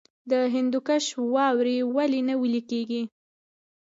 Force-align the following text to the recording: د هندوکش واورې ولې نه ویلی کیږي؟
د 0.31 0.33
هندوکش 0.53 1.05
واورې 1.33 1.77
ولې 1.95 2.21
نه 2.27 2.35
ویلی 2.41 2.61
کیږي؟ 2.71 3.03